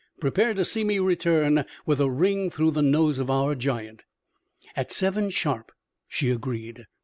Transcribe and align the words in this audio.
Prepare 0.19 0.55
to 0.55 0.65
see 0.65 0.83
me 0.83 0.97
return 0.97 1.63
with 1.85 1.99
a 2.01 2.09
ring 2.09 2.49
through 2.49 2.71
the 2.71 2.81
nose 2.81 3.19
of 3.19 3.29
our 3.29 3.53
giant." 3.53 4.03
"At 4.75 4.91
seven, 4.91 5.29
sharp!" 5.29 5.71
she 6.07 6.31
agreed. 6.31 6.87